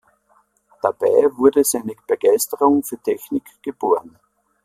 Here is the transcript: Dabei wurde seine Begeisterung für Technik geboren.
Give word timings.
Dabei 0.81 1.29
wurde 1.37 1.63
seine 1.63 1.93
Begeisterung 2.07 2.83
für 2.83 2.97
Technik 2.97 3.43
geboren. 3.61 4.17